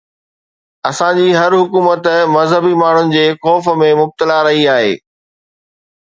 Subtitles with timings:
[0.89, 4.97] اسان جي هر حڪومت مذهبي ماڻهن جي خوف ۾ مبتلا رهي آهي.